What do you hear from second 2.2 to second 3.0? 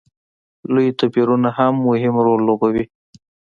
رول لوبوي.